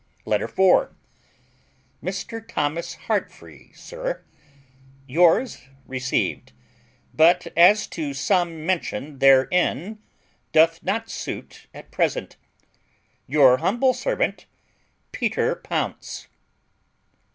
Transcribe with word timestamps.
LETTER 0.25 0.45
IV. 0.45 0.95
MR. 2.03 2.47
THOMAS 2.51 2.93
HEARTFREE, 3.07 3.71
SIR, 3.75 4.23
Yours 5.05 5.61
received: 5.85 6.53
but 7.13 7.45
as 7.55 7.85
to 7.89 8.11
sum 8.15 8.65
mentioned 8.65 9.19
therein, 9.19 10.01
doth 10.53 10.81
not 10.81 11.07
suit 11.11 11.67
at 11.71 11.91
present. 11.91 12.35
Your 13.27 13.57
humble 13.57 13.93
servant, 13.93 14.47
PETER 15.11 15.57
POUNCE. 15.57 16.25